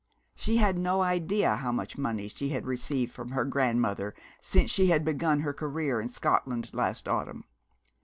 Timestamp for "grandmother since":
3.45-4.71